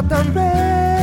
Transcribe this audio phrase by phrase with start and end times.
[0.00, 0.99] vida também.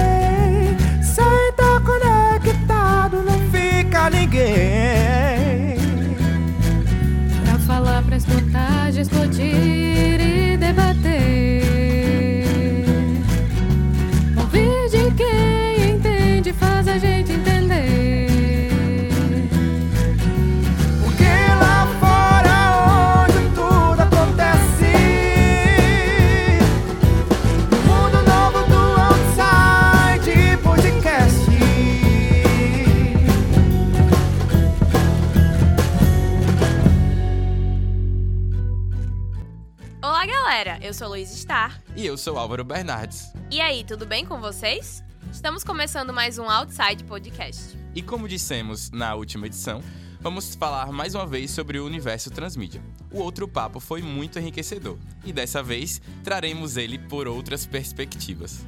[40.87, 41.83] Eu sou Luiz Star.
[41.97, 43.33] E eu sou Álvaro Bernardes.
[43.51, 45.03] E aí, tudo bem com vocês?
[45.29, 47.77] Estamos começando mais um Outside Podcast.
[47.93, 49.83] E como dissemos na última edição,
[50.21, 52.81] vamos falar mais uma vez sobre o universo transmídia.
[53.11, 58.65] O outro papo foi muito enriquecedor e dessa vez traremos ele por outras perspectivas.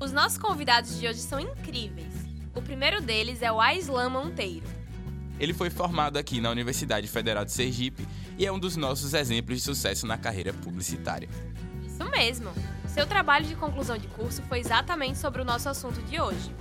[0.00, 2.12] Os nossos convidados de hoje são incríveis.
[2.52, 4.66] O primeiro deles é o Aislan Monteiro.
[5.38, 8.04] Ele foi formado aqui na Universidade Federal de Sergipe
[8.38, 11.28] e é um dos nossos exemplos de sucesso na carreira publicitária.
[11.86, 12.50] Isso mesmo!
[12.88, 16.54] Seu trabalho de conclusão de curso foi exatamente sobre o nosso assunto de hoje.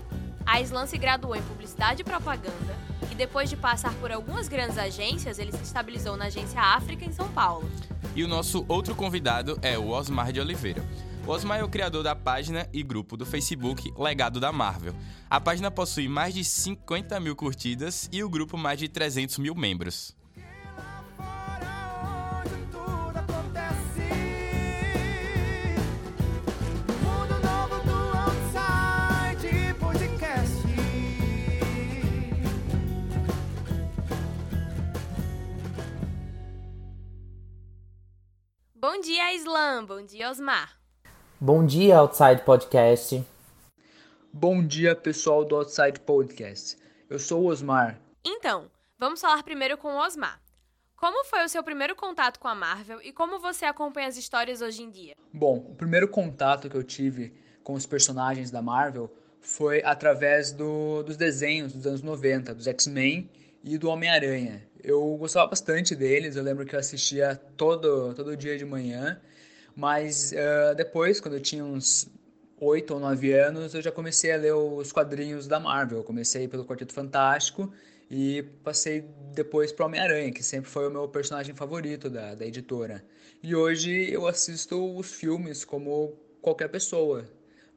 [0.46, 2.76] Aislan se graduou em Publicidade e Propaganda
[3.12, 7.12] e depois de passar por algumas grandes agências, ele se estabilizou na Agência África em
[7.12, 7.70] São Paulo.
[8.16, 10.84] E o nosso outro convidado é o Osmar de Oliveira.
[11.26, 14.94] O Osmar é o criador da página e grupo do Facebook Legado da Marvel.
[15.30, 19.56] A página possui mais de 50 mil curtidas e o grupo mais de 300 mil
[19.56, 20.16] membros.
[38.96, 39.86] Bom dia, Aislan!
[39.86, 40.78] Bom dia, Osmar!
[41.42, 43.26] Bom dia, Outside Podcast.
[44.32, 46.78] Bom dia, pessoal do Outside Podcast.
[47.10, 48.00] Eu sou o Osmar.
[48.24, 48.70] Então,
[49.00, 50.40] vamos falar primeiro com o Osmar.
[50.96, 54.62] Como foi o seu primeiro contato com a Marvel e como você acompanha as histórias
[54.62, 55.16] hoje em dia?
[55.34, 61.02] Bom, o primeiro contato que eu tive com os personagens da Marvel foi através do-
[61.02, 63.28] dos desenhos dos anos 90, dos X-Men
[63.64, 64.64] e do Homem-Aranha.
[64.84, 69.20] Eu gostava bastante deles, eu lembro que eu assistia todo, todo dia de manhã,
[69.74, 72.10] mas eh, depois, quando eu tinha uns
[72.60, 76.00] 8 ou 9 anos, eu já comecei a ler os quadrinhos da Marvel.
[76.00, 77.72] Eu comecei pelo Quarteto Fantástico
[78.12, 83.04] e passei depois para Homem-Aranha, que sempre foi o meu personagem favorito da, da editora.
[83.42, 87.26] E hoje eu assisto os filmes como qualquer pessoa.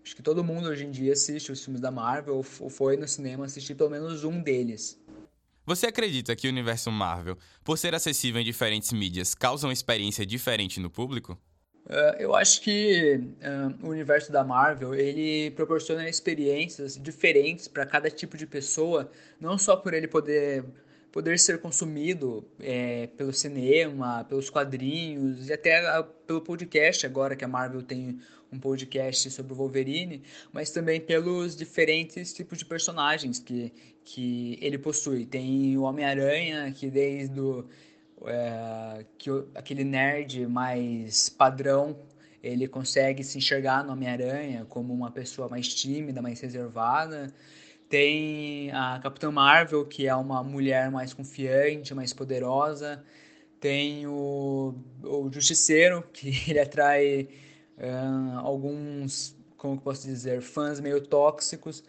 [0.05, 3.09] Acho que todo mundo hoje em dia assiste os filmes da Marvel ou foi no
[3.09, 5.01] cinema assistir pelo menos um deles.
[5.67, 10.25] Você acredita que o universo Marvel, por ser acessível em diferentes mídias, causa uma experiência
[10.25, 11.37] diferente no público?
[11.87, 18.09] Uh, eu acho que uh, o universo da Marvel ele proporciona experiências diferentes para cada
[18.09, 19.11] tipo de pessoa,
[19.41, 20.65] não só por ele poder
[21.17, 27.43] poder ser consumido é, pelo cinema, pelos quadrinhos e até ah, pelo podcast agora que
[27.43, 28.21] a Marvel tem
[28.53, 33.73] um podcast sobre o Wolverine, mas também pelos diferentes tipos de personagens que,
[34.05, 35.27] que ele possui.
[35.27, 37.67] Tem o Homem-Aranha, que desde o
[38.25, 41.97] é, que aquele nerd mais padrão
[42.43, 47.33] ele consegue se enxergar no Homem-Aranha como uma pessoa mais tímida, mais reservada.
[47.89, 53.05] Tem a Capitã Marvel, que é uma mulher mais confiante, mais poderosa.
[53.61, 57.29] Tem o, o Justiceiro, que ele atrai
[57.79, 61.83] ah, alguns, como posso dizer, fãs meio tóxicos,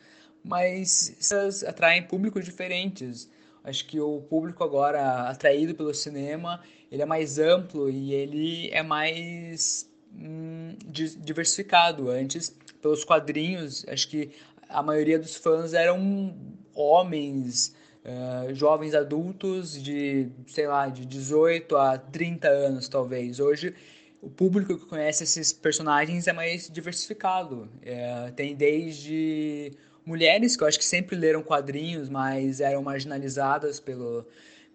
[0.44, 3.30] mas essas atraem públicos diferentes.
[3.64, 6.62] Acho que o público agora atraído pelo cinema,
[6.92, 12.10] ele é mais amplo e ele é mais hum, di- diversificado.
[12.10, 14.32] Antes, pelos quadrinhos, acho que
[14.70, 16.34] a maioria dos fãs eram
[16.74, 17.76] homens,
[18.06, 23.40] eh, jovens adultos de, sei lá, de 18 a 30 anos, talvez.
[23.40, 23.74] Hoje,
[24.22, 27.70] o público que conhece esses personagens é mais diversificado.
[27.82, 29.72] É, tem desde
[30.06, 34.26] mulheres que eu acho que sempre leram quadrinhos, mas eram marginalizadas pelo,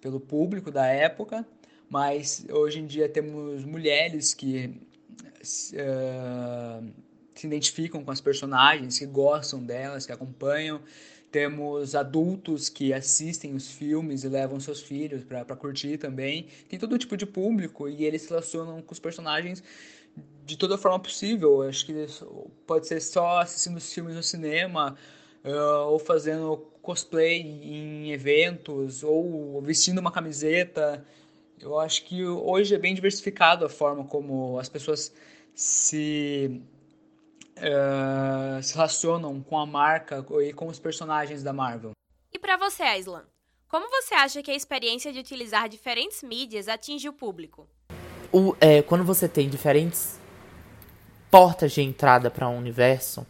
[0.01, 1.47] pelo público da época.
[1.89, 4.81] Mas hoje em dia temos mulheres que
[5.75, 6.81] eh,
[7.35, 10.81] se identificam com as personagens, que gostam delas, que acompanham.
[11.33, 16.47] Temos adultos que assistem os filmes e levam seus filhos para curtir também.
[16.69, 19.65] Tem todo tipo de público e eles se relacionam com os personagens
[20.45, 21.63] de toda forma possível.
[21.63, 22.07] Acho que
[22.67, 24.95] pode ser só assistindo os filmes no cinema,
[25.43, 31.03] uh, ou fazendo cosplay em eventos, ou vestindo uma camiseta.
[31.59, 35.11] Eu acho que hoje é bem diversificado a forma como as pessoas
[35.55, 36.61] se
[37.57, 41.93] eh, se relacionam com a marca e com os personagens da Marvel.
[42.33, 43.25] E pra você, Aislan,
[43.69, 47.69] como você acha que a experiência de utilizar diferentes mídias atinge o público?
[48.33, 50.19] O, é, quando você tem diferentes
[51.31, 53.27] portas de entrada para um universo,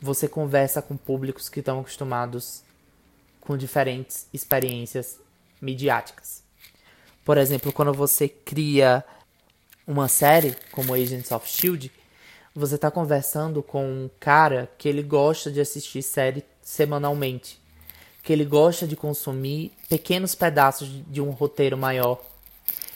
[0.00, 2.62] você conversa com públicos que estão acostumados
[3.40, 5.20] com diferentes experiências
[5.60, 6.42] midiáticas.
[7.24, 9.04] Por exemplo, quando você cria
[9.86, 11.90] uma série como Agents of Shield,
[12.54, 17.60] você está conversando com um cara que ele gosta de assistir série semanalmente,
[18.22, 22.22] que ele gosta de consumir pequenos pedaços de um roteiro maior.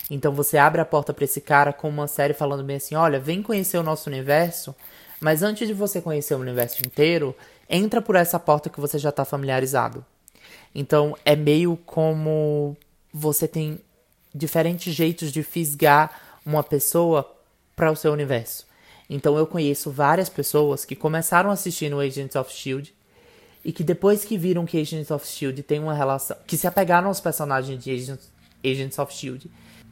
[0.09, 3.19] Então você abre a porta para esse cara com uma série falando bem assim: olha,
[3.19, 4.75] vem conhecer o nosso universo,
[5.21, 7.35] mas antes de você conhecer o universo inteiro,
[7.69, 10.05] entra por essa porta que você já está familiarizado.
[10.73, 12.77] Então é meio como
[13.13, 13.81] você tem
[14.33, 17.29] diferentes jeitos de fisgar uma pessoa
[17.75, 18.68] para o seu universo.
[19.09, 22.95] Então eu conheço várias pessoas que começaram assistindo Agents of Shield
[23.65, 27.09] e que depois que viram que Agents of Shield tem uma relação, que se apegaram
[27.09, 28.31] aos personagens de Agents,
[28.65, 29.51] Agents of Shield,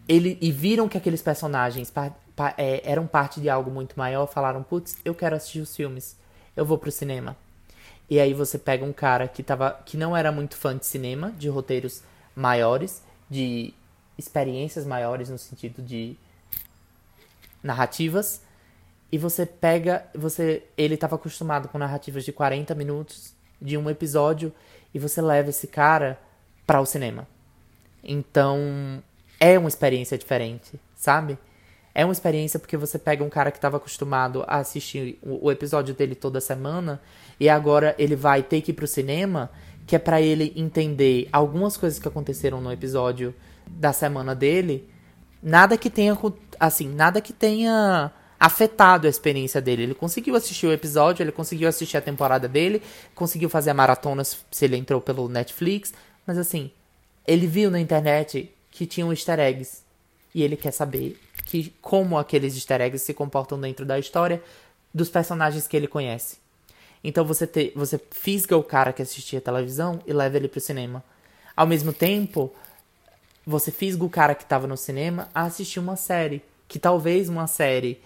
[0.09, 4.27] ele, e viram que aqueles personagens pa, pa, é, eram parte de algo muito maior,
[4.27, 6.17] falaram, putz, eu quero assistir os filmes,
[6.55, 7.37] eu vou pro cinema.
[8.09, 11.33] E aí você pega um cara que, tava, que não era muito fã de cinema,
[11.33, 12.03] de roteiros
[12.37, 13.75] maiores, de
[14.17, 16.17] experiências maiores no sentido de
[17.63, 18.41] narrativas,
[19.11, 24.53] e você pega, você, ele estava acostumado com narrativas de 40 minutos de um episódio
[24.93, 26.19] e você leva esse cara
[26.67, 27.27] para o cinema.
[28.03, 29.03] Então,
[29.39, 31.39] é uma experiência diferente, sabe?
[31.95, 35.53] É uma experiência porque você pega um cara que estava acostumado a assistir o, o,
[35.53, 37.01] episódio dele toda semana
[37.41, 39.51] e agora ele vai ter que ir pro cinema,
[39.87, 43.35] que é para ele entender algumas coisas que aconteceram no episódio
[43.67, 44.89] da semana dele,
[45.43, 46.17] nada que tenha
[46.61, 49.85] assim, nada que tenha afetado a experiência dele.
[49.85, 52.83] Ele conseguiu assistir o episódio, ele conseguiu assistir a temporada dele,
[53.15, 55.93] conseguiu fazer a maratona se ele entrou pelo Netflix,
[56.27, 56.71] mas assim,
[57.27, 59.83] ele viu na internet que tinham easter eggs
[60.35, 64.43] e ele quer saber que como aqueles easter eggs se comportam dentro da história
[64.93, 66.39] dos personagens que ele conhece.
[67.03, 71.05] Então você te, você fisga o cara que assistia televisão e leva ele pro cinema.
[71.57, 72.53] Ao mesmo tempo,
[73.47, 77.47] você fisga o cara que estava no cinema a assistir uma série, que talvez uma
[77.47, 78.01] série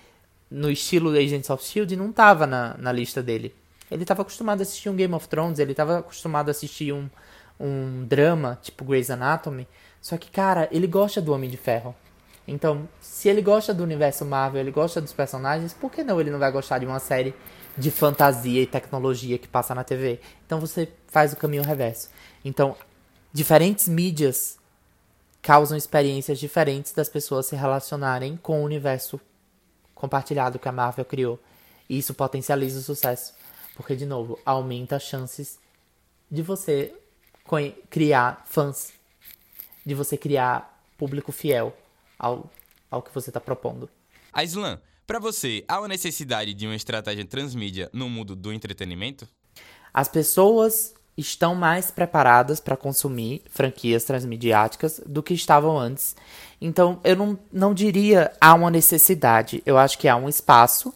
[0.50, 3.54] no estilo Agents of Shield não tava na, na lista dele.
[3.90, 7.08] Ele estava acostumado a assistir um Game of Thrones, ele estava acostumado a assistir um,
[7.58, 9.66] um drama, tipo Grey's Anatomy.
[10.00, 11.94] Só que, cara, ele gosta do Homem de Ferro.
[12.46, 16.30] Então, se ele gosta do universo Marvel, ele gosta dos personagens, por que não ele
[16.30, 17.34] não vai gostar de uma série
[17.76, 20.20] de fantasia e tecnologia que passa na TV?
[20.46, 22.10] Então você faz o caminho reverso.
[22.44, 22.76] Então,
[23.32, 24.58] diferentes mídias
[25.42, 29.20] causam experiências diferentes das pessoas se relacionarem com o universo
[30.00, 31.38] compartilhado que a Marvel criou.
[31.88, 33.34] E isso potencializa o sucesso.
[33.76, 35.58] Porque, de novo, aumenta as chances
[36.30, 36.94] de você
[37.90, 38.92] criar fãs,
[39.84, 41.76] de você criar público fiel
[42.18, 42.50] ao,
[42.90, 43.90] ao que você está propondo.
[44.32, 49.28] Aislan, para você, há uma necessidade de uma estratégia transmídia no mundo do entretenimento?
[49.92, 56.16] As pessoas estão mais preparadas para consumir franquias transmediáticas do que estavam antes.
[56.60, 59.62] Então, eu não, não diria há uma necessidade.
[59.64, 60.92] Eu acho que há um espaço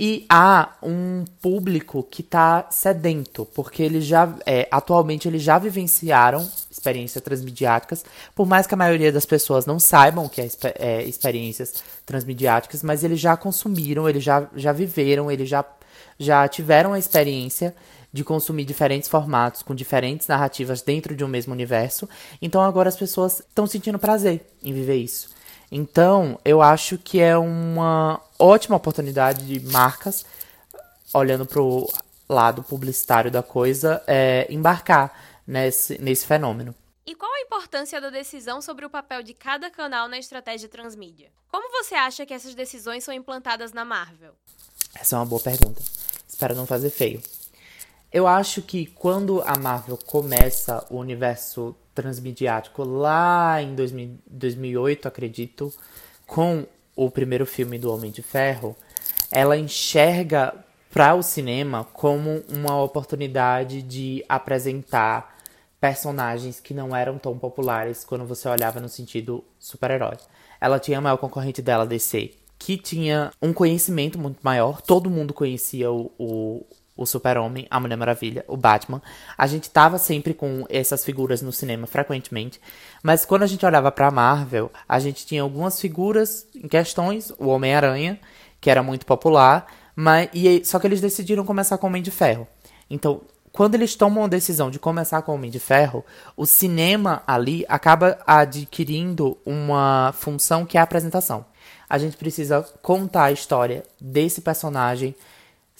[0.00, 6.48] e há um público que está sedento, porque eles já, é, atualmente, eles já vivenciaram
[6.70, 11.02] experiências transmediáticas, por mais que a maioria das pessoas não saibam o que é, é
[11.02, 15.64] experiências transmediáticas, mas eles já consumiram, eles já, já viveram, eles já,
[16.16, 17.74] já tiveram a experiência
[18.12, 22.08] de consumir diferentes formatos com diferentes narrativas dentro de um mesmo universo.
[22.40, 25.30] Então agora as pessoas estão sentindo prazer em viver isso.
[25.70, 30.24] Então eu acho que é uma ótima oportunidade de marcas,
[31.12, 31.88] olhando para o
[32.28, 35.12] lado publicitário da coisa, é, embarcar
[35.46, 36.74] nesse, nesse fenômeno.
[37.06, 41.30] E qual a importância da decisão sobre o papel de cada canal na estratégia transmídia?
[41.50, 44.34] Como você acha que essas decisões são implantadas na Marvel?
[44.94, 45.80] Essa é uma boa pergunta.
[46.28, 47.22] Espero não fazer feio.
[48.12, 55.72] Eu acho que quando a Marvel começa o universo transmediático lá em 2000, 2008, acredito,
[56.26, 58.74] com o primeiro filme do Homem de Ferro,
[59.30, 60.54] ela enxerga
[60.90, 65.36] para o cinema como uma oportunidade de apresentar
[65.80, 70.16] personagens que não eram tão populares quando você olhava no sentido super-herói.
[70.60, 74.82] Ela tinha a maior concorrente dela, DC, que tinha um conhecimento muito maior.
[74.82, 76.66] Todo mundo conhecia o, o,
[76.98, 79.00] o Super-Homem, a Mulher Maravilha, o Batman.
[79.38, 82.60] A gente tava sempre com essas figuras no cinema frequentemente,
[83.02, 87.46] mas quando a gente olhava para Marvel, a gente tinha algumas figuras em questões, o
[87.46, 88.18] Homem-Aranha,
[88.60, 92.46] que era muito popular, Mas, e, só que eles decidiram começar com Homem de Ferro.
[92.88, 96.04] Então, quando eles tomam a decisão de começar com Homem de Ferro,
[96.36, 101.44] o cinema ali acaba adquirindo uma função que é a apresentação.
[101.88, 105.16] A gente precisa contar a história desse personagem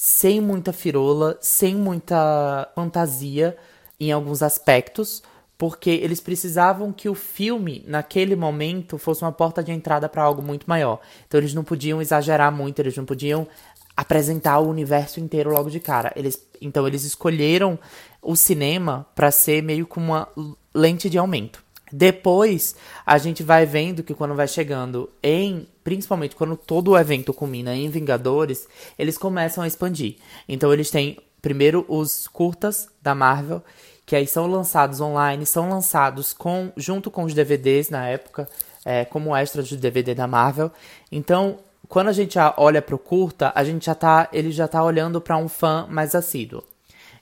[0.01, 3.57] sem muita firula, sem muita fantasia
[3.99, 5.25] em alguns aspectos,
[5.59, 10.41] porque eles precisavam que o filme, naquele momento, fosse uma porta de entrada para algo
[10.41, 11.01] muito maior.
[11.27, 13.49] Então eles não podiam exagerar muito, eles não podiam
[13.97, 16.13] apresentar o universo inteiro logo de cara.
[16.15, 17.77] Eles, então eles escolheram
[18.23, 20.29] o cinema para ser meio com uma
[20.73, 21.61] lente de aumento.
[21.91, 27.33] Depois, a gente vai vendo que quando vai chegando em, principalmente quando todo o evento
[27.33, 28.69] culmina em Vingadores,
[28.99, 30.17] eles começam a expandir.
[30.47, 33.65] Então eles têm primeiro os curtas da Marvel,
[34.05, 38.47] que aí são lançados online, são lançados com junto com os DVDs na época,
[38.85, 40.71] é, como extras de DVD da Marvel.
[41.11, 41.57] Então,
[41.89, 45.39] quando a gente olha pro curta, a gente já tá, ele já tá olhando para
[45.39, 46.63] um fã mais assíduo.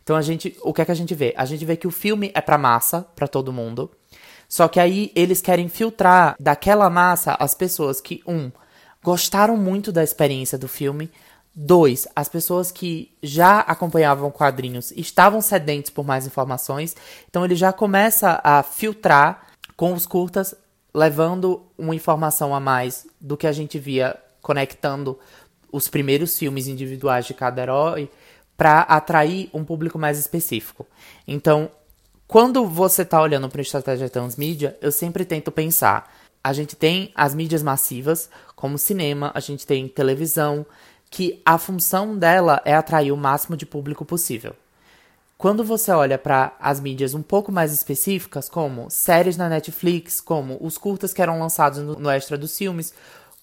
[0.03, 1.33] Então a gente, o que é que a gente vê?
[1.37, 3.89] A gente vê que o filme é pra massa, pra todo mundo.
[4.49, 8.51] Só que aí eles querem filtrar daquela massa as pessoas que um
[9.03, 11.11] gostaram muito da experiência do filme,
[11.55, 16.95] dois, as pessoas que já acompanhavam quadrinhos estavam sedentos por mais informações.
[17.29, 20.55] Então ele já começa a filtrar com os curtas,
[20.93, 25.19] levando uma informação a mais do que a gente via conectando
[25.73, 28.11] os primeiros filmes individuais de cada herói
[28.57, 30.87] para atrair um público mais específico.
[31.29, 31.71] Então,
[32.29, 36.13] quando você está olhando para estratégia transmídia, eu sempre tento pensar.
[36.43, 40.67] A gente tem as mídias massivas, como cinema, a gente tem televisão,
[41.09, 44.55] que a função dela é atrair o máximo de público possível.
[45.39, 50.59] Quando você olha para as mídias um pouco mais específicas, como séries na Netflix, como
[50.61, 52.93] os curtas que eram lançados no, no extra dos filmes,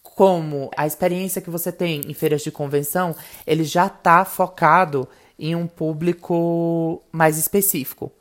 [0.01, 3.15] como a experiência que você tem em feiras de convenção,
[3.47, 5.07] ele já está focado
[5.39, 8.11] em um público mais específico.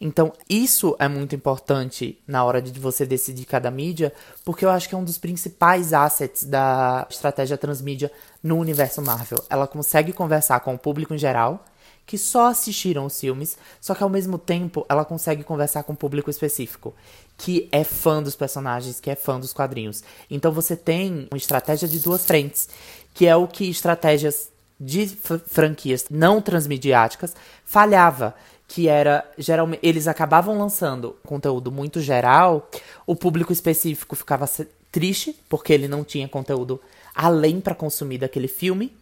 [0.00, 4.12] Então, isso é muito importante na hora de você decidir cada mídia,
[4.44, 8.10] porque eu acho que é um dos principais assets da estratégia transmídia
[8.42, 9.42] no universo Marvel.
[9.50, 11.64] Ela consegue conversar com o público em geral,
[12.06, 15.96] que só assistiram os filmes, só que ao mesmo tempo ela consegue conversar com um
[15.96, 16.94] público específico,
[17.36, 20.02] que é fã dos personagens, que é fã dos quadrinhos.
[20.30, 22.68] Então você tem uma estratégia de duas frentes,
[23.12, 24.48] que é o que estratégias
[24.80, 28.34] de fr- franquias não transmediáticas falhava,
[28.68, 32.70] que era geralmente eles acabavam lançando conteúdo muito geral,
[33.06, 34.48] o público específico ficava
[34.92, 36.78] triste porque ele não tinha conteúdo
[37.14, 38.92] além para consumir daquele filme.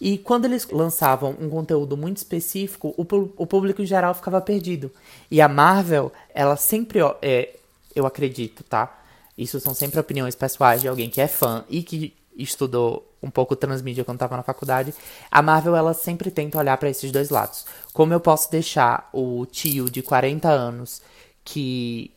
[0.00, 4.90] E quando eles lançavam um conteúdo muito específico, o, o público em geral ficava perdido.
[5.30, 7.54] E a Marvel, ela sempre, é,
[7.94, 9.00] eu acredito, tá?
[9.38, 13.54] Isso são sempre opiniões pessoais de alguém que é fã e que estudou um pouco
[13.54, 14.94] transmídia quando estava na faculdade.
[15.30, 17.64] A Marvel, ela sempre tenta olhar para esses dois lados.
[17.92, 21.00] Como eu posso deixar o tio de 40 anos
[21.44, 22.10] que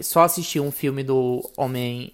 [0.00, 2.12] só assistiu um filme do Homem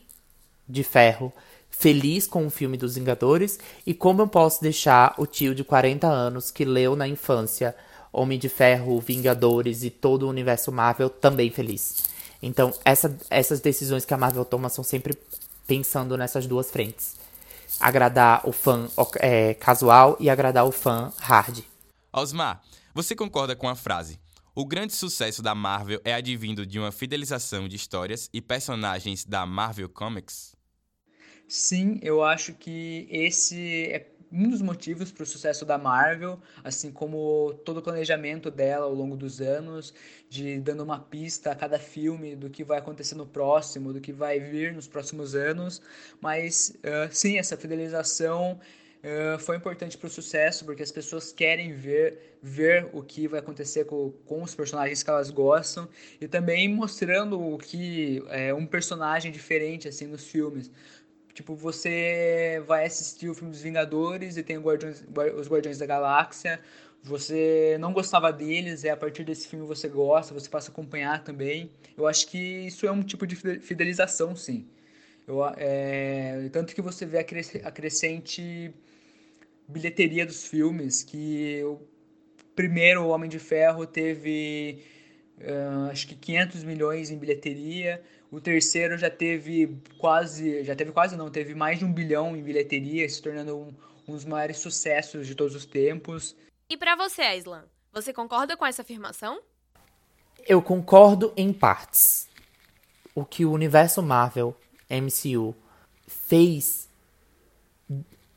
[0.68, 1.32] de Ferro
[1.70, 6.06] feliz com o filme dos Vingadores e como eu posso deixar o tio de 40
[6.08, 7.74] anos que leu na infância
[8.12, 11.98] Homem de Ferro, Vingadores e todo o universo Marvel também feliz.
[12.42, 15.16] Então, essa- essas decisões que a Marvel toma são sempre
[15.66, 17.17] pensando nessas duas frentes.
[17.80, 18.88] Agradar o fã
[19.20, 21.60] é, casual e agradar o fã hard.
[22.12, 22.62] Osmar,
[22.94, 24.18] você concorda com a frase?
[24.54, 29.46] O grande sucesso da Marvel é advindo de uma fidelização de histórias e personagens da
[29.46, 30.56] Marvel Comics?
[31.46, 36.90] Sim, eu acho que esse é um dos motivos para o sucesso da Marvel, assim
[36.92, 39.94] como todo o planejamento dela ao longo dos anos,
[40.28, 44.12] de dando uma pista a cada filme do que vai acontecer no próximo, do que
[44.12, 45.80] vai vir nos próximos anos.
[46.20, 48.60] Mas ah, sim, essa fidelização
[49.02, 53.40] ah, foi importante para o sucesso, porque as pessoas querem ver, ver o que vai
[53.40, 55.88] acontecer com, com os personagens que elas gostam
[56.20, 60.70] e também mostrando o que é um personagem diferente assim nos filmes.
[61.38, 65.86] Tipo, você vai assistir o filme dos Vingadores e tem Guardiões- Guar- os Guardiões da
[65.86, 66.60] Galáxia.
[67.00, 71.22] Você não gostava deles, e a partir desse filme você gosta, você passa a acompanhar
[71.22, 71.70] também.
[71.96, 74.66] Eu acho que isso é um tipo de fide- fidelização, sim.
[75.28, 78.72] Eu, é, tanto que você vê a, cres- a crescente
[79.68, 81.78] bilheteria dos filmes, que o
[82.56, 84.82] primeiro Homem de Ferro teve
[85.46, 88.02] ah, acho que 500 milhões em bilheteria.
[88.30, 92.42] O terceiro já teve quase, já teve quase não, teve mais de um bilhão em
[92.42, 93.74] bilheteria, se tornando um,
[94.06, 96.36] um dos maiores sucessos de todos os tempos.
[96.68, 99.40] E pra você, Aislan, você concorda com essa afirmação?
[100.46, 102.28] Eu concordo em partes.
[103.14, 104.54] O que o universo Marvel,
[104.90, 105.54] MCU,
[106.06, 106.88] fez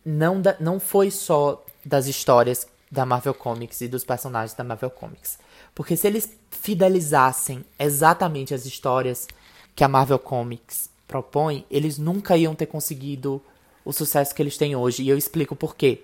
[0.03, 4.89] não, da- não foi só das histórias da Marvel Comics e dos personagens da Marvel
[4.89, 5.37] Comics.
[5.73, 9.27] Porque se eles fidelizassem exatamente as histórias
[9.75, 13.41] que a Marvel Comics propõe, eles nunca iam ter conseguido
[13.83, 15.03] o sucesso que eles têm hoje.
[15.03, 16.03] E eu explico por quê.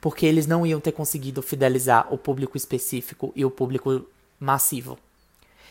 [0.00, 4.06] Porque eles não iam ter conseguido fidelizar o público específico e o público
[4.38, 4.98] massivo.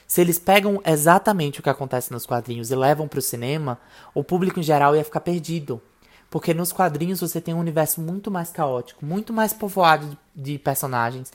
[0.08, 3.80] Se eles pegam exatamente o que acontece nos quadrinhos e levam para o cinema,
[4.14, 5.82] o público em geral ia ficar perdido.
[6.30, 11.32] Porque nos quadrinhos você tem um universo muito mais caótico, muito mais povoado de, personagens.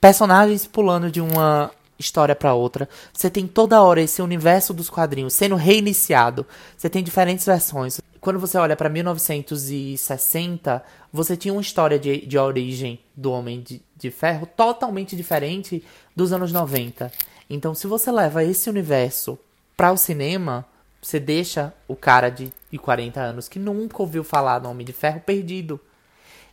[0.00, 2.88] Personagens pulando de uma história para outra.
[3.12, 6.46] Você tem toda hora esse universo dos quadrinhos sendo reiniciado.
[6.76, 8.00] Você tem diferentes versões.
[8.20, 10.82] Quando você olha para 1960,
[11.12, 16.32] você tinha uma história de, de origem do Homem de, de Ferro totalmente diferente dos
[16.32, 17.12] anos 90.
[17.48, 19.38] Então, se você leva esse universo
[19.76, 20.66] para o cinema,
[21.00, 24.92] você deixa o cara de, de 40 anos que nunca ouviu falar do Homem de
[24.92, 25.80] Ferro perdido.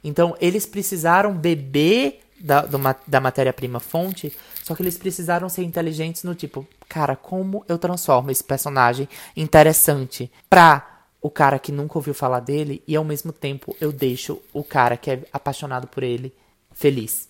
[0.04, 2.78] Então, eles precisaram beber da, do
[3.08, 8.32] da matéria-prima fonte, só que eles precisaram ser inteligentes no tipo, cara, como eu transformo
[8.32, 13.76] esse personagem interessante pra o cara que nunca ouviu falar dele e ao mesmo tempo
[13.82, 16.34] eu deixo o cara que é apaixonado por ele
[16.72, 17.28] feliz.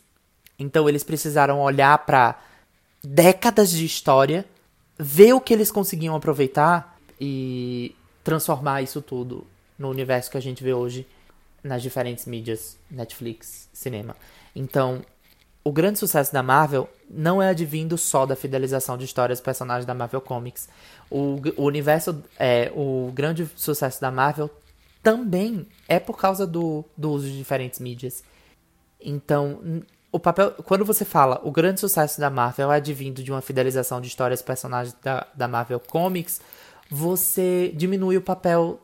[0.60, 2.40] Então eles precisaram olhar pra
[3.04, 4.46] décadas de história,
[5.00, 9.46] ver o que eles conseguiam aproveitar e transformar isso tudo
[9.78, 11.08] no universo que a gente vê hoje
[11.64, 14.16] nas diferentes mídias, Netflix, cinema.
[14.56, 15.02] Então,
[15.64, 19.86] o grande sucesso da Marvel não é advindo só da fidelização de histórias dos personagens
[19.86, 20.70] da Marvel Comics.
[21.10, 24.50] O, o universo, é, o grande sucesso da Marvel
[25.04, 28.24] também é por causa do, do uso de diferentes mídias.
[29.00, 33.42] Então, o papel, quando você fala o grande sucesso da Marvel é advindo de uma
[33.42, 36.42] fidelização de histórias dos personagens da, da Marvel Comics,
[36.90, 38.80] você diminui o papel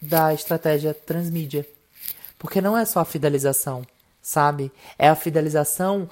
[0.00, 1.66] da estratégia transmídia.
[2.38, 3.82] Porque não é só a fidelização,
[4.20, 4.70] sabe?
[4.98, 6.08] É a fidelização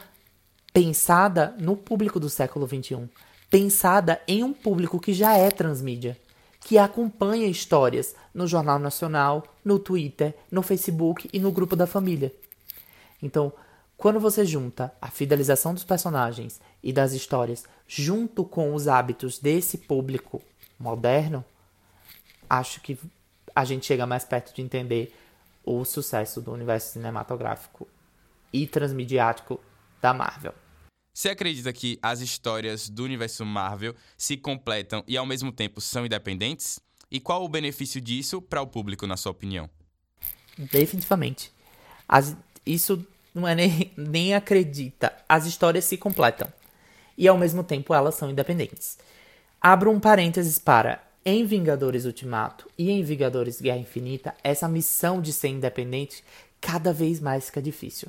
[0.72, 3.08] pensada no público do século XXI.
[3.50, 6.18] Pensada em um público que já é transmídia.
[6.60, 12.32] Que acompanha histórias no Jornal Nacional, no Twitter, no Facebook e no grupo da família.
[13.22, 13.52] Então,
[13.96, 19.78] quando você junta a fidelização dos personagens e das histórias junto com os hábitos desse
[19.78, 20.42] público
[20.78, 21.44] moderno,
[22.48, 22.98] acho que
[23.54, 25.14] a gente chega mais perto de entender
[25.64, 27.88] o sucesso do universo cinematográfico
[28.52, 29.60] e transmediático
[30.00, 30.54] da Marvel.
[31.12, 36.04] Você acredita que as histórias do universo Marvel se completam e ao mesmo tempo são
[36.04, 36.80] independentes?
[37.10, 39.70] E qual o benefício disso para o público, na sua opinião?
[40.58, 41.52] Definitivamente.
[42.08, 45.12] As- isso não é nem, nem acredita.
[45.28, 46.52] As histórias se completam.
[47.16, 48.98] E ao mesmo tempo elas são independentes.
[49.66, 51.02] Abro um parênteses para.
[51.24, 56.22] Em Vingadores Ultimato e em Vingadores Guerra Infinita, essa missão de ser independente
[56.60, 58.08] cada vez mais fica difícil.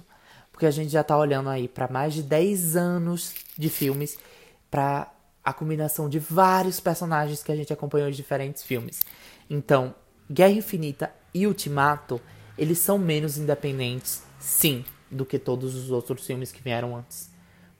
[0.51, 4.17] Porque a gente já tá olhando aí para mais de 10 anos de filmes
[4.69, 5.09] para
[5.41, 8.99] a combinação de vários personagens que a gente acompanhou em diferentes filmes.
[9.49, 9.95] Então,
[10.29, 12.19] Guerra Infinita e Ultimato,
[12.57, 17.31] eles são menos independentes, sim, do que todos os outros filmes que vieram antes.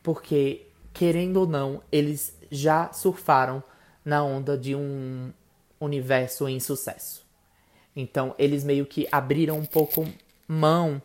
[0.01, 3.63] Porque, querendo ou não, eles já surfaram
[4.03, 5.31] na onda de um
[5.79, 7.25] universo em sucesso.
[7.95, 10.05] Então, eles meio que abriram um pouco
[10.47, 11.01] mão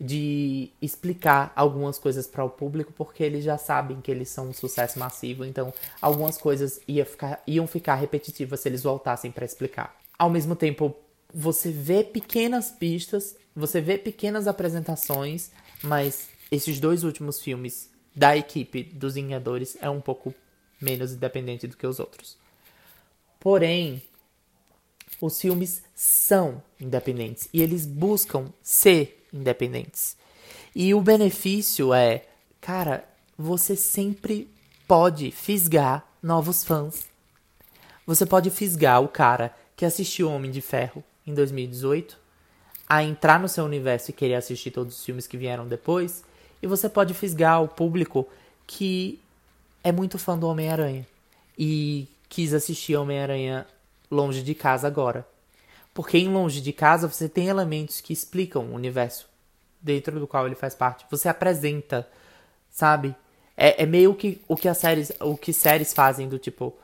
[0.00, 4.52] de explicar algumas coisas para o público, porque eles já sabem que eles são um
[4.52, 9.96] sucesso massivo, então algumas coisas ia ficar- iam ficar repetitivas se eles voltassem para explicar.
[10.18, 10.94] Ao mesmo tempo,
[11.32, 15.50] você vê pequenas pistas, você vê pequenas apresentações,
[15.82, 20.34] mas esses dois últimos filmes da equipe dos Vingadores é um pouco
[20.84, 22.36] menos independente do que os outros.
[23.40, 24.02] Porém,
[25.20, 30.16] os filmes são independentes e eles buscam ser independentes.
[30.74, 32.26] E o benefício é,
[32.60, 34.48] cara, você sempre
[34.86, 37.06] pode fisgar novos fãs.
[38.06, 42.18] Você pode fisgar o cara que assistiu Homem de Ferro em 2018
[42.88, 46.22] a entrar no seu universo e querer assistir todos os filmes que vieram depois,
[46.62, 48.28] e você pode fisgar o público
[48.66, 49.20] que
[49.84, 51.06] é muito fã do Homem-Aranha
[51.58, 53.66] e quis assistir Homem-Aranha
[54.10, 55.28] longe de casa agora.
[55.92, 59.28] Porque em longe de casa você tem elementos que explicam o universo
[59.80, 61.04] dentro do qual ele faz parte.
[61.10, 62.08] Você apresenta,
[62.70, 63.14] sabe?
[63.56, 66.74] É, é meio que o que as séries, o que séries fazem do tipo,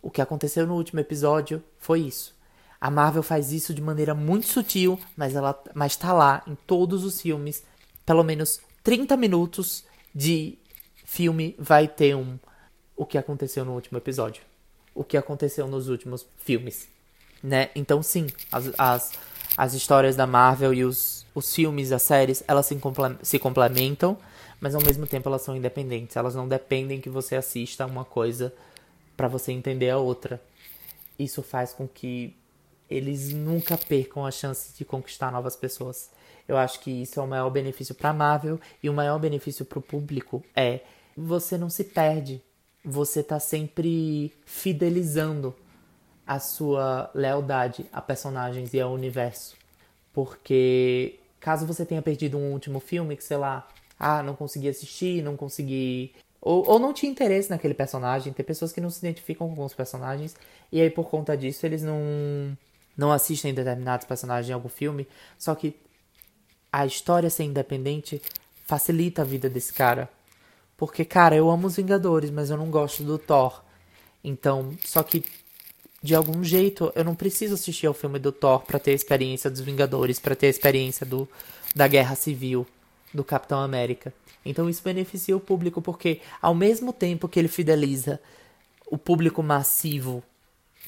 [0.00, 2.32] o que aconteceu no último episódio foi isso.
[2.80, 7.04] A Marvel faz isso de maneira muito sutil, mas ela mas tá lá em todos
[7.04, 7.64] os filmes,
[8.06, 10.56] pelo menos 30 minutos de
[11.04, 12.38] filme vai ter um
[12.96, 14.42] o que aconteceu no último episódio,
[14.94, 16.88] o que aconteceu nos últimos filmes,
[17.42, 17.70] né?
[17.74, 19.12] Então sim, as, as,
[19.56, 22.76] As histórias da Marvel e os, os filmes, as séries, elas se,
[23.22, 24.18] se complementam,
[24.60, 26.16] mas ao mesmo tempo elas são independentes.
[26.16, 28.52] Elas não dependem que você assista uma coisa
[29.16, 30.40] para você entender a outra.
[31.18, 32.34] Isso faz com que
[32.90, 36.10] eles nunca percam a chance de conquistar novas pessoas.
[36.48, 39.78] Eu acho que isso é o maior benefício para Marvel e o maior benefício para
[39.78, 40.80] o público é
[41.16, 42.42] você não se perde.
[42.84, 45.54] Você tá sempre fidelizando
[46.26, 49.56] a sua lealdade a personagens e ao universo.
[50.12, 53.66] Porque caso você tenha perdido um último filme que, sei lá,
[53.98, 56.14] ah, não consegui assistir, não consegui.
[56.40, 58.32] Ou, ou não tinha interesse naquele personagem.
[58.32, 60.36] Tem pessoas que não se identificam com os personagens.
[60.70, 62.56] E aí, por conta disso, eles não,
[62.96, 65.06] não assistem determinados personagens em algum filme.
[65.38, 65.76] Só que
[66.72, 68.20] a história ser independente
[68.66, 70.08] facilita a vida desse cara.
[70.86, 73.62] Porque, cara, eu amo os Vingadores, mas eu não gosto do Thor.
[74.22, 75.24] Então, só que
[76.02, 79.50] de algum jeito eu não preciso assistir ao filme do Thor para ter a experiência
[79.50, 81.26] dos Vingadores, para ter a experiência do
[81.74, 82.66] da Guerra Civil
[83.12, 84.12] do Capitão América.
[84.44, 88.20] Então isso beneficia o público porque ao mesmo tempo que ele fideliza
[88.86, 90.22] o público massivo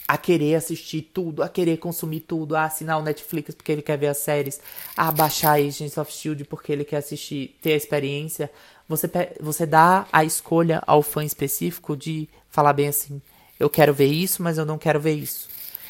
[0.06, 3.96] a querer assistir tudo, a querer consumir tudo, a assinar o Netflix porque ele quer
[3.98, 4.60] ver as séries,
[4.96, 8.50] a baixar Agents of Shield porque ele quer assistir, ter a experiência,
[8.88, 9.08] você,
[9.40, 13.20] você dá a escolha ao fã específico de falar bem assim:
[13.58, 15.48] eu quero ver isso, mas eu não quero ver isso.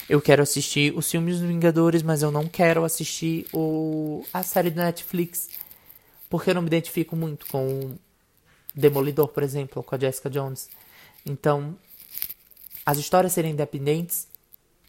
[0.08, 4.70] Eu quero assistir os filmes dos Vingadores, mas eu não quero assistir o, a série
[4.70, 5.48] do Netflix.
[6.30, 7.96] Porque eu não me identifico muito com
[8.74, 10.68] Demolidor, por exemplo, ou com a Jessica Jones.
[11.24, 11.76] Então,
[12.84, 14.28] as histórias serem independentes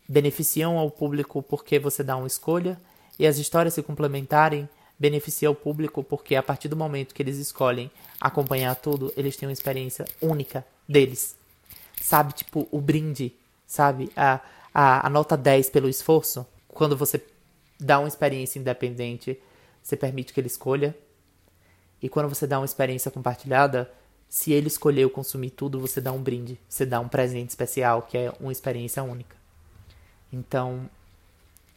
[0.07, 2.79] beneficiam ao público porque você dá uma escolha,
[3.19, 7.37] e as histórias se complementarem beneficiam o público porque a partir do momento que eles
[7.37, 11.35] escolhem acompanhar tudo, eles têm uma experiência única deles.
[12.01, 13.33] Sabe, tipo, o brinde,
[13.65, 14.11] sabe?
[14.15, 14.39] A,
[14.73, 16.45] a, a nota 10 pelo esforço.
[16.67, 17.21] Quando você
[17.79, 19.39] dá uma experiência independente,
[19.81, 20.95] você permite que ele escolha.
[22.01, 23.91] E quando você dá uma experiência compartilhada,
[24.29, 28.17] se ele escolheu consumir tudo, você dá um brinde, você dá um presente especial, que
[28.17, 29.35] é uma experiência única.
[30.31, 30.89] Então,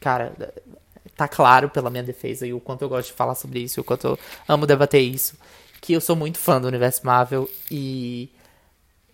[0.00, 0.34] cara,
[1.20, 3.84] tá claro pela minha defesa e o quanto eu gosto de falar sobre isso, o
[3.84, 5.34] quanto eu amo debater isso,
[5.78, 8.30] que eu sou muito fã do universo Marvel e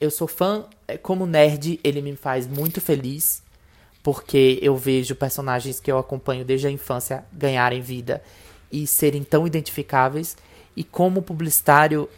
[0.01, 3.43] eu sou fã, é, como nerd, ele me faz muito feliz,
[4.05, 8.23] porque eu vejo personagens que eu acompanho desde a infância ganharem vida
[8.71, 10.37] e serem tão identificáveis.
[10.77, 12.09] E como publicitário,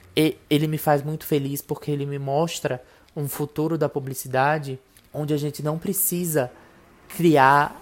[0.51, 2.83] ele me faz muito feliz porque ele me mostra
[3.17, 4.79] um futuro da publicidade
[5.15, 6.51] onde a gente não precisa
[7.17, 7.81] criar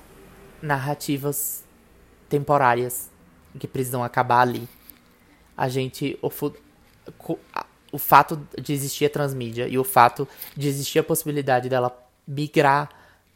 [0.62, 1.66] narrativas
[2.29, 3.11] temporárias
[3.59, 4.69] que precisam acabar ali.
[5.57, 6.31] A gente o,
[7.93, 12.91] o fato de existir a transmídia e o fato de existir a possibilidade dela migrar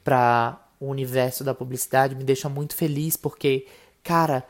[0.05, 3.66] para o universo da publicidade me deixa muito feliz porque,
[4.03, 4.44] cara,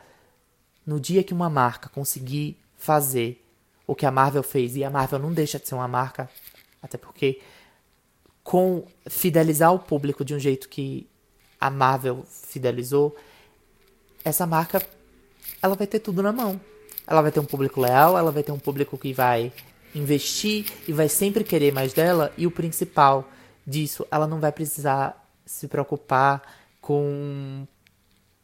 [0.87, 3.45] no dia que uma marca conseguir fazer
[3.87, 6.31] o que a Marvel fez, e a Marvel não deixa de ser uma marca,
[6.81, 7.41] até porque
[8.43, 11.09] com fidelizar o público de um jeito que
[11.61, 13.17] a Marvel fidelizou,
[14.25, 14.83] essa marca
[15.63, 16.61] ela vai ter tudo na mão.
[17.07, 19.53] Ela vai ter um público leal, ela vai ter um público que vai
[19.95, 22.33] investir e vai sempre querer mais dela.
[22.37, 23.29] E o principal
[23.67, 26.43] disso, ela não vai precisar se preocupar
[26.81, 27.67] com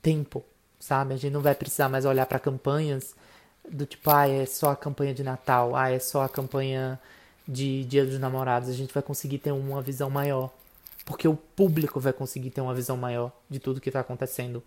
[0.02, 0.44] tempo,
[0.78, 1.14] sabe?
[1.14, 3.14] A gente não vai precisar mais olhar para campanhas
[3.70, 7.00] do tipo, ah, é só a campanha de Natal, ah, é só a campanha
[7.46, 8.68] de Dia dos Namorados.
[8.68, 10.50] A gente vai conseguir ter uma visão maior.
[11.04, 14.62] Porque o público vai conseguir ter uma visão maior de tudo que está acontecendo.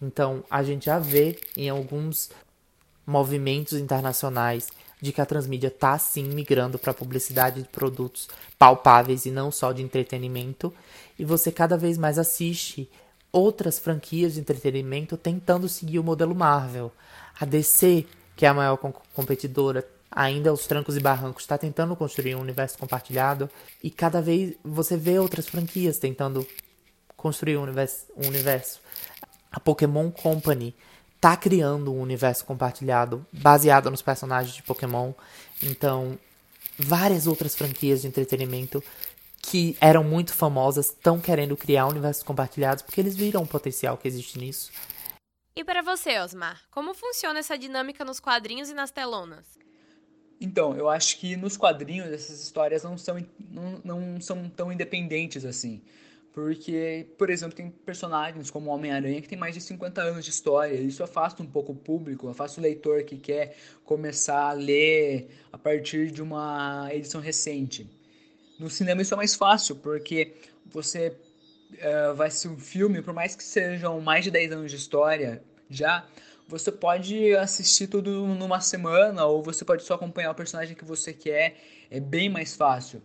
[0.00, 2.30] Então, a gente já vê em alguns
[3.06, 4.68] movimentos internacionais
[5.00, 9.72] de que a transmídia está sim migrando para publicidade de produtos palpáveis e não só
[9.72, 10.72] de entretenimento.
[11.18, 12.90] E você cada vez mais assiste
[13.32, 16.92] outras franquias de entretenimento tentando seguir o modelo Marvel.
[17.38, 18.06] A DC,
[18.36, 22.78] que é a maior competidora, ainda aos trancos e barrancos está tentando construir um universo
[22.78, 23.48] compartilhado
[23.82, 26.46] e cada vez você vê outras franquias tentando
[27.16, 28.06] construir um universo.
[28.16, 28.80] Um universo.
[29.50, 30.74] A Pokémon Company
[31.20, 35.12] tá criando um universo compartilhado baseado nos personagens de Pokémon.
[35.62, 36.18] Então,
[36.78, 38.82] várias outras franquias de entretenimento
[39.42, 44.06] que eram muito famosas estão querendo criar universos compartilhados porque eles viram o potencial que
[44.06, 44.70] existe nisso.
[45.56, 49.44] E para você, Osmar, como funciona essa dinâmica nos quadrinhos e nas telonas?
[50.40, 55.44] Então, eu acho que nos quadrinhos essas histórias não são, não, não são tão independentes
[55.44, 55.82] assim.
[56.38, 60.76] Porque, por exemplo, tem personagens como Homem-Aranha que tem mais de 50 anos de história.
[60.76, 65.58] Isso afasta um pouco o público, afasta o leitor que quer começar a ler a
[65.58, 67.90] partir de uma edição recente.
[68.56, 71.12] No cinema isso é mais fácil, porque você
[71.76, 75.42] eh, vai ser um filme, por mais que sejam mais de 10 anos de história
[75.68, 76.06] já,
[76.46, 81.12] você pode assistir tudo numa semana ou você pode só acompanhar o personagem que você
[81.12, 81.56] quer,
[81.90, 83.02] é bem mais fácil.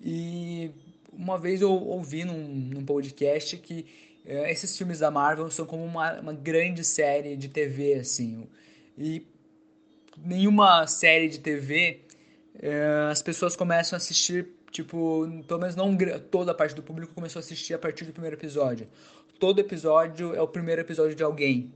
[0.00, 0.70] E
[1.16, 3.86] uma vez eu ouvi num, num podcast que
[4.24, 8.46] eh, esses filmes da Marvel são como uma, uma grande série de TV, assim.
[8.98, 9.26] E
[10.18, 12.00] nenhuma série de TV
[12.60, 15.96] eh, as pessoas começam a assistir, tipo, pelo menos não
[16.30, 18.88] toda a parte do público começou a assistir a partir do primeiro episódio.
[19.38, 21.72] Todo episódio é o primeiro episódio de alguém.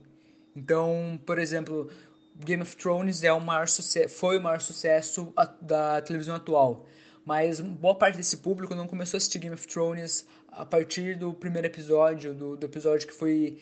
[0.57, 1.91] Então, por exemplo,
[2.37, 3.67] Game of Thrones é o maior
[4.09, 6.87] foi o maior sucesso da televisão atual.
[7.31, 11.33] Mas boa parte desse público não começou a assistir Game of Thrones a partir do
[11.33, 13.57] primeiro episódio, do, do episódio que foi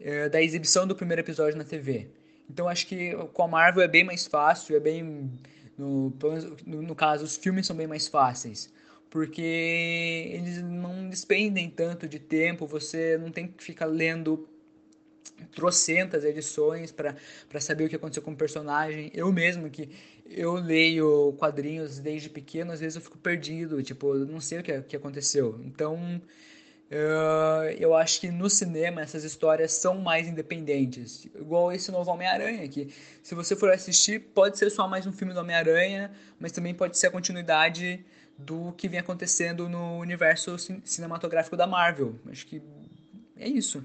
[0.00, 2.08] eh, da exibição do primeiro episódio na TV.
[2.50, 5.30] Então acho que com a Marvel é bem mais fácil, é bem.
[5.78, 6.12] No,
[6.66, 8.72] no, no caso, os filmes são bem mais fáceis.
[9.08, 14.48] Porque eles não despendem tanto de tempo, você não tem que ficar lendo
[15.54, 19.12] trocentas edições para saber o que aconteceu com o personagem.
[19.14, 19.90] Eu mesmo, que
[20.36, 24.62] eu leio quadrinhos desde pequeno, às vezes eu fico perdido, tipo, eu não sei o
[24.62, 25.60] que, que aconteceu.
[25.64, 26.20] Então,
[26.90, 31.24] eh, eu acho que no cinema essas histórias são mais independentes.
[31.34, 32.92] Igual esse novo Homem-Aranha, que
[33.22, 36.98] se você for assistir, pode ser só mais um filme do Homem-Aranha, mas também pode
[36.98, 38.04] ser a continuidade
[38.38, 42.18] do que vem acontecendo no universo cin- cinematográfico da Marvel.
[42.30, 42.62] Acho que
[43.36, 43.84] é isso.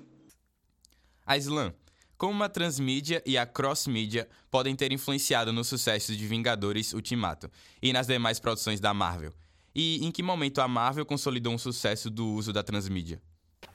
[1.26, 1.74] Aislan,
[2.18, 7.50] como a transmídia e a cross-mídia podem ter influenciado no sucesso de Vingadores Ultimato
[7.82, 9.32] e nas demais produções da Marvel?
[9.76, 13.22] E em que momento a Marvel consolidou um sucesso do uso da transmídia?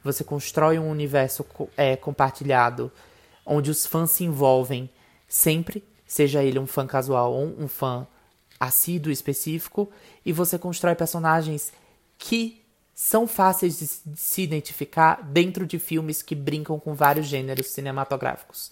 [0.03, 2.91] Você constrói um universo é, compartilhado,
[3.47, 4.91] onde os fãs se envolvem
[5.29, 8.07] sempre, seja ele um fã casual ou um fã
[8.59, 9.91] assíduo específico,
[10.27, 11.73] e você constrói personagens
[12.19, 12.62] que
[12.95, 17.69] são fáceis de se- de se identificar dentro de filmes que brincam com vários gêneros
[17.69, 18.71] cinematográficos.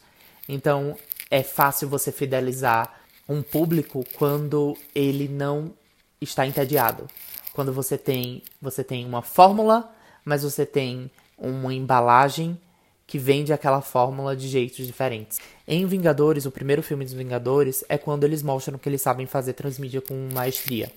[0.48, 0.96] Então,
[1.30, 5.72] é fácil você fidelizar um público quando ele não
[6.20, 7.08] está entediado.
[7.52, 9.92] Quando você tem, você tem uma fórmula,
[10.24, 12.60] mas você tem uma embalagem
[13.06, 15.40] que vende aquela fórmula de jeitos diferentes.
[15.66, 19.54] Em Vingadores, o primeiro filme dos Vingadores é quando eles mostram que eles sabem fazer
[19.54, 20.92] transmídia com maestria.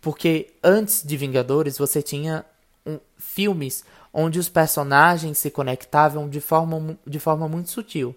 [0.00, 2.44] Porque antes de Vingadores, você tinha
[2.86, 8.14] um- filmes onde os personagens se conectavam de forma, de forma muito sutil.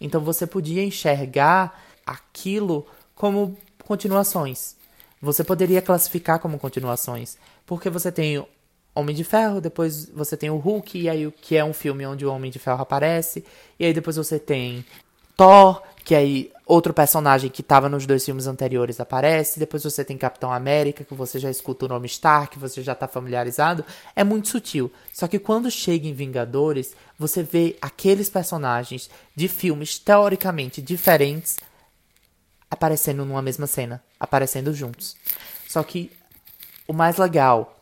[0.00, 4.76] Então você podia enxergar aquilo como continuações.
[5.20, 7.36] Você poderia classificar como continuações.
[7.66, 8.44] Porque você tem
[8.94, 12.04] Homem de Ferro, depois você tem o Hulk, e aí o que é um filme
[12.06, 13.44] onde o Homem de Ferro aparece,
[13.78, 14.84] e aí depois você tem
[15.36, 20.16] Thor, que aí outro personagem que estava nos dois filmes anteriores aparece, depois você tem
[20.16, 23.84] Capitão América, que você já escuta o nome Stark, você já tá familiarizado,
[24.16, 24.90] é muito sutil.
[25.12, 31.56] Só que quando chega em Vingadores, você vê aqueles personagens de filmes teoricamente diferentes
[32.70, 35.14] aparecendo numa mesma cena, aparecendo juntos.
[35.68, 36.10] Só que
[36.88, 37.78] o mais legal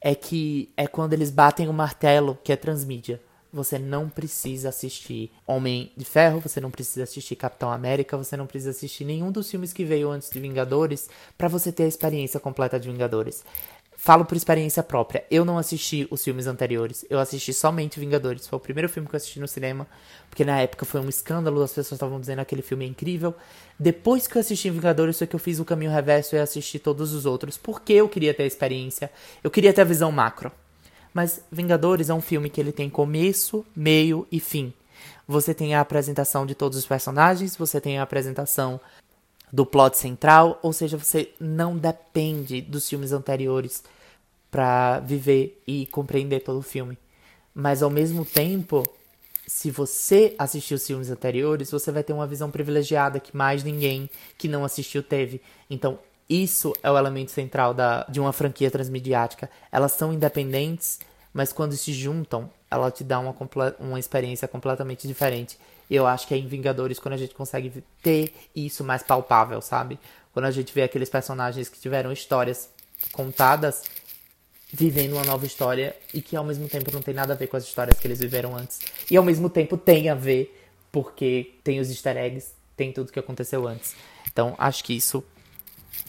[0.00, 3.20] é que é quando eles batem o martelo que é transmídia.
[3.52, 8.46] Você não precisa assistir Homem de Ferro, você não precisa assistir Capitão América, você não
[8.46, 12.40] precisa assistir nenhum dos filmes que veio antes de Vingadores para você ter a experiência
[12.40, 13.44] completa de Vingadores.
[14.04, 15.24] Falo por experiência própria.
[15.30, 17.04] Eu não assisti os filmes anteriores.
[17.08, 18.48] Eu assisti somente Vingadores.
[18.48, 19.86] Foi o primeiro filme que eu assisti no cinema.
[20.28, 21.62] Porque na época foi um escândalo.
[21.62, 23.32] As pessoas estavam dizendo que aquele filme é incrível.
[23.78, 27.12] Depois que eu assisti Vingadores, foi que eu fiz o caminho reverso e assisti todos
[27.12, 27.56] os outros.
[27.56, 29.08] Porque eu queria ter a experiência.
[29.40, 30.50] Eu queria ter a visão macro.
[31.12, 34.72] Mas Vingadores é um filme que ele tem começo, meio e fim.
[35.26, 38.80] Você tem a apresentação de todos os personagens, você tem a apresentação
[39.52, 43.84] do plot central, ou seja, você não depende dos filmes anteriores
[44.50, 46.98] para viver e compreender todo o filme.
[47.54, 48.82] Mas ao mesmo tempo,
[49.46, 54.08] se você assistiu os filmes anteriores, você vai ter uma visão privilegiada que mais ninguém
[54.38, 55.40] que não assistiu teve.
[55.68, 55.98] Então,
[56.32, 59.50] isso é o elemento central da, de uma franquia transmediática.
[59.70, 60.98] Elas são independentes,
[61.32, 63.34] mas quando se juntam, ela te dá uma,
[63.78, 65.58] uma experiência completamente diferente.
[65.90, 69.98] Eu acho que é em Vingadores quando a gente consegue ter isso mais palpável, sabe?
[70.32, 72.70] Quando a gente vê aqueles personagens que tiveram histórias
[73.12, 73.82] contadas
[74.72, 77.58] vivendo uma nova história e que ao mesmo tempo não tem nada a ver com
[77.58, 78.80] as histórias que eles viveram antes.
[79.10, 80.58] E ao mesmo tempo tem a ver
[80.90, 83.94] porque tem os easter eggs, tem tudo que aconteceu antes.
[84.32, 85.22] Então acho que isso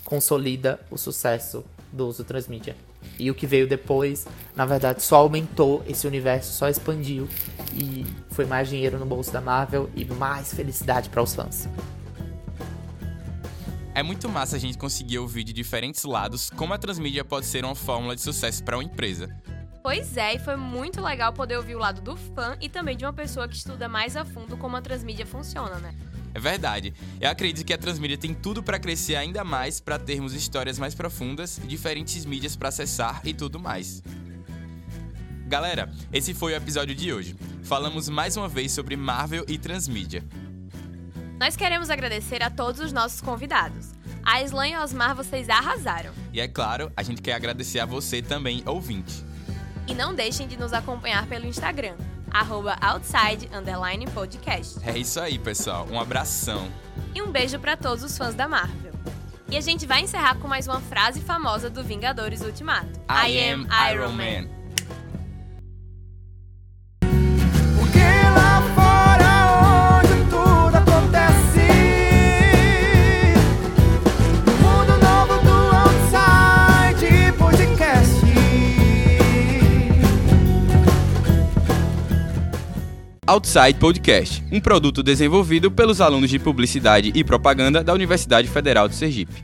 [0.03, 2.75] consolida o sucesso do uso transmídia.
[3.19, 7.27] E o que veio depois, na verdade, só aumentou esse universo, só expandiu
[7.73, 11.67] e foi mais dinheiro no bolso da Marvel e mais felicidade para os fãs.
[13.95, 17.63] É muito massa a gente conseguir ouvir de diferentes lados como a transmídia pode ser
[17.63, 19.29] uma fórmula de sucesso para uma empresa.
[19.83, 23.05] Pois é, e foi muito legal poder ouvir o lado do fã e também de
[23.05, 25.93] uma pessoa que estuda mais a fundo como a transmídia funciona, né?
[26.33, 26.93] É verdade.
[27.21, 30.95] Eu acredito que a Transmídia tem tudo para crescer ainda mais, para termos histórias mais
[30.95, 34.01] profundas, diferentes mídias para acessar e tudo mais.
[35.47, 37.35] Galera, esse foi o episódio de hoje.
[37.63, 40.23] Falamos mais uma vez sobre Marvel e Transmídia.
[41.39, 43.91] Nós queremos agradecer a todos os nossos convidados.
[44.25, 46.13] A Islan e Osmar, vocês arrasaram.
[46.31, 49.23] E é claro, a gente quer agradecer a você também, ouvinte.
[49.85, 51.95] E não deixem de nos acompanhar pelo Instagram,
[52.33, 54.79] arroba outside underline podcast.
[54.85, 55.87] É isso aí, pessoal.
[55.89, 56.67] Um abração.
[57.13, 58.91] E um beijo pra todos os fãs da Marvel.
[59.49, 62.99] E a gente vai encerrar com mais uma frase famosa do Vingadores Ultimato.
[63.07, 64.47] I am Iron Man.
[64.47, 64.62] Porque
[83.33, 88.93] Outside Podcast, um produto desenvolvido pelos alunos de Publicidade e Propaganda da Universidade Federal de
[88.93, 89.43] Sergipe.